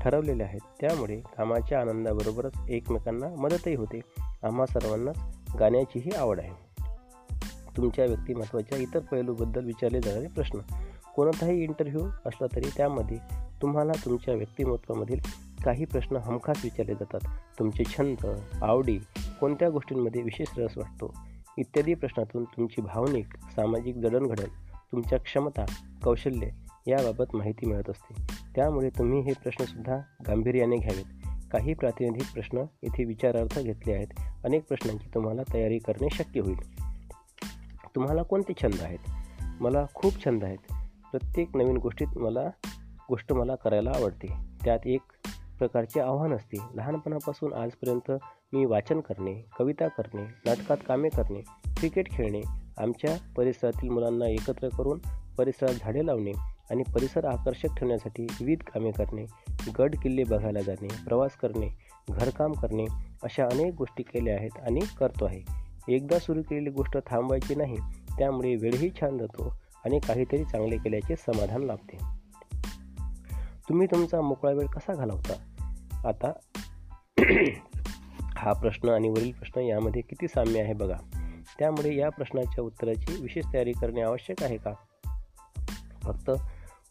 ठरवलेल्या 0.00 0.46
आहेत. 0.46 0.60
त्यामुळे 0.80 1.20
कामाच्या 1.20 1.80
आनंदाबरोबरच 1.80 2.52
एकमेकांना 2.68 3.28
मदतही 3.28 3.74
होते. 3.74 4.00
आम्हा 4.42 4.66
सर्वांनाच 4.66 5.18
गाण्याचीही 5.60 6.10
आवड 6.10 6.40
आहे. 6.40 6.82
तुमच्या 7.76 8.04
व्यक्तिमत्वाच्या 8.04 8.78
इतर 8.78 8.98
पैलूबद्दल 8.98 9.64
विचारले 9.64 10.00
जाणारे 10.00 10.26
प्रश्न. 10.26 10.58
कोणताही 11.16 11.62
इंटरव्ह्यू 11.62 12.08
असला 12.26 12.46
तरी 12.56 12.70
त्यामध्ये 12.76 13.16
तुम्हाला 13.62 13.92
तुमच्या 14.04 14.34
व्यक्तिमत्वामधील 14.34 15.20
काही 15.64 15.84
प्रश्न 15.84 16.16
हमखास 16.16 16.60
विचारले 16.64 16.94
जातात. 16.94 17.20
तुमचे 17.58 17.84
छंद 17.84 18.26
आवडी 18.62 18.98
कोणत्या 19.40 19.70
गोष्टींमध्ये 19.70 20.22
विशेष 20.22 20.58
रस 20.58 20.78
वाटतो? 20.78 21.14
इत्यादी 21.58 21.94
प्रश्नातून 21.94 22.44
तुमची 22.44 22.82
भावनिक 22.82 23.26
सामाजिक 23.34 23.96
जडणघडण 23.96 24.48
तुमच्या 24.92 25.18
क्षमता 25.18 25.64
कौशल्य 26.04 26.46
याबाबत 26.86 27.36
माहिती 27.36 27.66
मिळत 27.66 27.90
असते. 27.90 28.26
त्यामुळे 28.56 28.90
तुम्ही 28.90 29.20
हे 29.20 29.32
प्रश्नसुद्धा 29.32 29.98
गांभीर्याने 30.26 30.76
घ्यावेत. 30.76 31.04
काही 31.52 31.74
प्रातिनिधिक 31.74 32.32
प्रश्न 32.32 32.64
इथे 32.82 33.04
विचारार्थ 33.04 33.60
घेतले 33.60 33.92
आहेत. 33.92 34.08
अनेक 34.44 34.68
प्रश्नांची 34.68 35.10
तुम्हाला 35.14 35.42
तयारी 35.52 35.78
करणे 35.78 36.08
शक्य 36.10 36.40
होईल. 36.40 36.78
तुम्हाला 37.94 38.22
कोणते 38.22 38.52
छंद 38.62 38.80
आहेत? 38.80 38.98
मला 39.60 39.86
खूप 39.94 40.24
छंद 40.24 40.44
आहेत. 40.44 40.72
प्रत्येक 41.10 41.56
नवीन 41.56 41.76
गोष्टीत 41.76 42.18
मला 42.18 42.50
गोष्ट 43.08 43.32
मला 43.32 43.54
करायला 43.54 43.92
आवडते. 43.94 44.26
त्यात 44.64 44.78
एक 44.86 45.00
प्रकारचे 45.58 46.00
आव्हान 46.00 46.32
असते. 46.32 46.56
लहानपणापासून 46.74 47.52
आजपर्यंत 47.52 48.10
मी 48.52 48.64
वाचन 48.64 49.00
करणे 49.00 49.34
कविता 49.58 49.88
करणे 49.88 50.22
नाटकात 50.22 50.76
कामे 50.88 51.08
करणे 51.08 51.40
क्रिकेट 51.76 52.10
खेळणे 52.10 52.40
आमच्या 52.78 53.16
परिसरातील 53.36 53.88
मुलांना 53.88 54.26
एकत्र 54.26 54.68
करून 54.68 54.98
परिसरात 55.38 55.74
झाडे 55.80 56.06
लावणे 56.06 56.32
आणि 56.70 56.82
परिसर 56.94 57.24
आकर्षक 57.24 57.76
ठेवण्यासाठी 57.76 58.22
विविध 58.22 58.62
कामे 58.62 58.90
करणे 58.90 59.24
गड 59.78 59.94
किल्ले 60.02 60.24
बघायला 60.24 60.60
जाणे 60.60 60.88
प्रवास 61.04 61.36
करणे 61.36 61.68
घरकाम 62.10 62.52
करणे 62.52 62.84
अशा 63.22 63.44
अनेक 63.44 63.74
गोष्टी 63.74 64.02
केल्या 64.02 64.34
आहेत 64.34 64.60
आणि 64.66 64.80
करतो 64.98 65.24
आहे. 65.24 65.40
एकदा 65.88 66.18
सुरू 66.18 66.42
केलेली 66.42 66.70
गोष्ट 66.70 66.98
थांबवायची 67.06 67.54
नाही 67.54 67.76
त्यामुळे 68.18 68.54
वेळही 68.56 68.90
छान 69.00 69.18
जातो 69.18 69.54
आणि 69.84 69.98
काहीतरी 69.98 70.44
चांगले 70.44 70.76
केल्याचे 70.76 71.16
समाधान 71.16 71.62
लाभते. 71.62 72.13
तुम्ही 73.68 73.86
तुमचा 73.86 74.20
मोकळा 74.20 74.52
वेळ 74.52 74.66
कसा 74.66 74.94
घालवता? 74.94 75.32
आता 76.08 76.32
हा 78.36 78.52
प्रश्न 78.52 78.88
आणि 78.88 79.08
वरील 79.08 79.32
प्रश्न 79.32 79.60
यामध्ये 79.60 80.02
किती 80.02 80.28
साम्य 80.28 80.60
आहे 80.60 80.74
बघा. 80.74 80.96
त्यामुळे 81.58 81.96
या 81.96 82.08
प्रश्नाच्या 82.08 82.64
उत्तराची 82.64 83.22
विशेष 83.22 83.44
तयारी 83.54 83.72
करणे 83.72 84.02
आवश्यक 84.02 84.42
आहे 84.42 84.56
का? 84.56 84.72
फक्त 86.02 86.30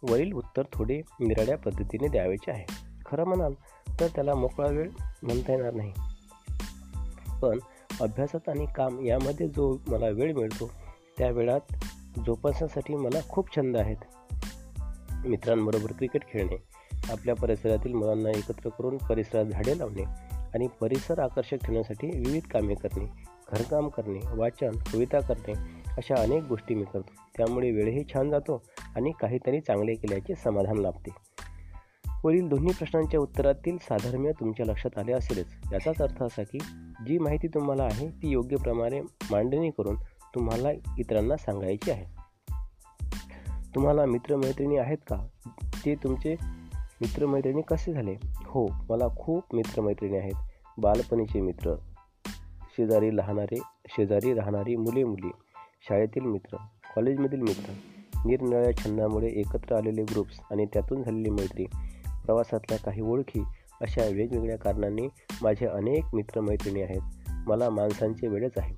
वरील 0.10 0.34
उत्तर 0.34 0.64
थोडे 0.74 1.02
निराळ्या 1.20 1.58
पद्धतीने 1.58 2.08
द्यावेचे 2.08 2.52
आहे. 2.52 2.66
खरं 3.06 3.24
म्हणाल 3.24 3.54
तर 4.00 4.08
त्याला 4.08 4.36
मोकळा 4.36 4.68
वेळ 4.68 4.90
म्हणता 5.24 5.52
येणार 5.52 5.74
नाही. 5.74 5.94
पण 7.42 7.60
अभ्यासात 8.02 8.50
आणि 8.50 8.66
काम 8.76 9.06
यामध्ये 9.06 9.48
जो 9.48 9.78
मला 9.88 10.08
वेळ 10.08 10.34
मिळतो 10.34 10.72
त्या 11.18 11.30
वेळात 11.30 11.74
जोपासण्यासाठी 12.26 12.96
मला 12.96 13.20
खूप 13.30 13.56
छंद 13.56 13.78
आहेत. 13.78 13.98
मित्रांबरोबर 15.26 15.92
क्रिकेट 15.92 16.22
खेळणे 16.28 16.56
आपल्या 17.12 17.36
परिसरातील 17.36 17.94
मुलांना 17.94 18.30
एकत्र 18.30 18.70
करून 18.70 18.98
परिसरात 18.98 19.46
झाडे 19.46 19.78
लावणे 19.78 20.04
आणि 20.54 20.68
परिसर 20.82 21.20
आकर्षक 21.20 21.56
ठेवण्यासाठी 21.56 22.08
विविध 22.08 22.44
कामे 22.44 22.76
करणे 22.76 23.06
घरकाम 23.52 23.88
करणे 23.88 24.20
वाचन 24.36 24.72
कविता 24.94 25.20
करणे 25.20 25.54
अशा 25.98 26.22
अनेक 26.22 26.44
गोष्टी 26.44 26.76
मी 26.76 26.84
करतो. 26.84 27.12
त्यामुळे 27.38 27.72
वेळही 27.72 28.04
छान 28.14 28.30
जातो 28.30 28.64
आणि 28.96 29.12
काहीतरी 29.20 29.60
चांगले 29.60 29.96
केल्याचे 29.96 30.36
समाधान 30.36 30.78
लाभते. 30.78 31.12
वरील 32.24 32.48
दोन्ही 32.48 32.74
प्रश्नांच्या 32.74 33.20
उत्तरातील 33.20 33.78
साधर्म्य 33.78 34.32
तुमच्या 34.32 34.66
लक्षात 34.66 34.98
आले 34.98 35.12
असेलच. 35.12 35.48
याचाच 35.74 36.02
अर्थ 36.02 36.24
असा 36.24 36.44
की 36.44 36.58
जी 37.08 37.18
माहिती 37.18 37.48
तुम्हाला 37.48 37.84
आहे 37.84 38.08
ती 38.08 38.30
योग्य 38.30 38.56
प्रमाणे 38.56 39.02
मांडणी 39.32 39.70
करून 39.70 39.96
तुम्हाला 40.36 40.72
इतरांना 40.72 41.38
सांगायची 41.38 41.92
आहे. 41.92 42.13
तुम्हाला 43.76 44.06
मित्रमैत्रिणी 44.06 44.78
आहेत 44.78 44.98
का? 44.98 45.28
ते 45.86 45.96
तुमचे 45.96 46.36
मित्रमैत्रिणी 47.02 47.62
कसे 47.62 47.94
झाले? 47.94 48.16
हो 48.26 48.68
मला 48.68 49.08
खूप 49.20 49.44
मित्रमैत्रिणी 49.54 50.18
आहेत. 50.18 50.34
बालपणीचे 50.78 51.42
मित्र 51.42 51.76
शेजारी 52.78 53.10
राहणारे 53.10 53.62
शेजारी 53.88 54.34
राहणारी 54.34 54.76
मुले 54.76 55.04
मुली 55.04 55.32
शाळेतील 55.90 56.22
मित्र 56.22 56.58
कॉलेजमधील 56.96 57.42
मित्र 57.42 57.74
निरनिराळ्या 58.26 58.78
छंदामुळे 58.78 59.28
एकत्र 59.28 59.76
आलेले 59.76 60.04
ग्रुप्स 60.04 60.40
आणि 60.52 60.66
त्यातून 60.66 61.04
झालेली 61.04 61.30
मैत्री 61.30 61.66
प्रवासातल्या 62.26 62.78
काही 62.80 63.02
ओळखी 63.02 63.44
अशा 63.82 64.06
वेगवेगळ्या 64.06 64.58
कारणांनी 64.58 65.08
माझे 65.42 65.66
अनेक 65.66 66.04
मित्रमैत्रिणी 66.14 66.82
आहेत. 66.82 67.02
मला 67.48 67.70
माणसांचे 67.70 68.28
वेळच 68.28 68.52
आहे. 68.58 68.76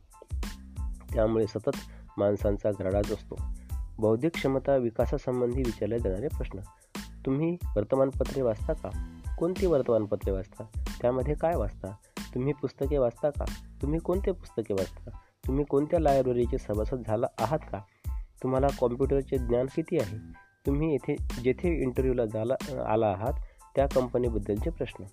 त्यामुळे 1.14 1.48
सतत 1.48 1.78
माणसांचा 2.18 2.72
घराडाच 2.72 3.12
असतो. 3.12 3.36
बौद्धिक 4.00 4.32
क्षमता 4.32 4.75
विकासासंबंधी 4.75 5.64
विचारले 5.66 6.00
जाणारे 6.00 6.28
प्रश्न. 6.28 6.60
तुम्ही 7.25 7.58
वर्तमानपत्रे 7.75 8.42
वाचता 8.42 8.74
का? 8.74 9.20
कोणती 9.40 9.66
वर्तमानपत्रे 9.66 10.32
वाचता? 10.32 10.64
त्यामध्ये 11.02 11.34
काय 11.34 11.56
वाचता? 11.56 11.88
तुम्ही 12.36 12.54
पुस्तके 12.54 12.98
वाचता 12.98 13.30
का? 13.30 13.46
तुम्ही 13.82 14.00
कोणते 14.00 14.32
पुस्तके 14.32 14.74
वाचता? 14.74 15.10
तुम्ही 15.48 15.66
कोणत्या 15.66 16.00
लायब्ररीचे 16.00 16.58
सभासद 16.58 17.04
झाला 17.08 17.28
आहात 17.40 17.60
का? 17.72 17.80
तुम्हाला 18.44 18.68
कॉम्प्युटरचे 18.80 19.38
ज्ञान 19.38 19.66
किती 19.75 19.98
आहे? 20.02 20.18
तुम्ही 20.66 20.92
येथे 20.92 21.16
जेथे 21.44 21.82
इंटरव्ह्यूला 21.82 22.25
झाला 22.25 22.54
आला 22.88 23.08
आहात 23.08 23.34
त्या 23.75 23.88
कंपनीबद्दलचे 23.88 24.70
प्रश्न. 24.70 25.04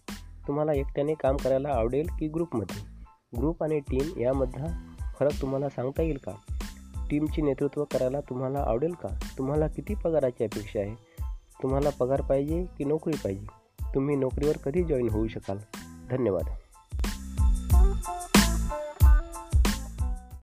तुम्हाला 0.49 0.73
एकट्याने 0.73 1.15
काम 1.15 1.37
करायला 1.37 1.69
आवडेल 1.69 2.07
की 2.19 2.29
ग्रुपमध्ये 2.29 2.93
ग्रुप 3.39 3.63
आणि 3.63 3.81
टीम 3.81 4.21
यामधला 4.21 4.95
फरक 5.19 5.33
तुम्हाला 5.41 5.69
सांगता 5.69 6.03
येईल 6.03 6.17
का? 6.17 6.33
टीमचे 7.13 7.43
नेतृत्व 7.43 7.85
करायला 7.85 8.21
तुम्हाला 8.21 8.59
आवडेल 8.59 8.93
का? 8.93 9.09
तुम्हाला 9.39 9.69
किती 9.69 9.95
पगाराची 9.95 10.45
अपेक्षा 10.45 10.81
आहे? 10.81 10.95
तुम्हाला 11.63 11.91
पगार 11.91 12.21
पाहिजे 12.21 12.67
की 12.79 12.85
नोकरी 12.85 13.17
पाहिजे? 13.17 13.47
तुम्ही 13.95 14.17
नोकरीवर 14.17 14.57
कधी 14.57 14.85
जॉईन 14.85 15.09
होऊ 15.11 15.29
शकाल? 15.29 15.59
धन्यवाद. 16.11 16.49